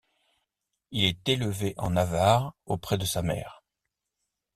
Il 0.89 1.03
est 1.03 1.29
élevé 1.29 1.75
en 1.77 1.91
Navarre, 1.91 2.55
auprès 2.65 2.97
de 2.97 3.05
sa 3.05 3.21
mère. 3.21 3.61